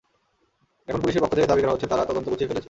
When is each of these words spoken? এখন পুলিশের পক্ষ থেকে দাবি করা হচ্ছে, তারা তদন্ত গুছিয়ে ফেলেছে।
এখন 0.87 0.99
পুলিশের 1.01 1.21
পক্ষ 1.21 1.33
থেকে 1.33 1.47
দাবি 1.47 1.61
করা 1.61 1.73
হচ্ছে, 1.73 1.87
তারা 1.87 2.03
তদন্ত 2.05 2.27
গুছিয়ে 2.29 2.47
ফেলেছে। 2.47 2.59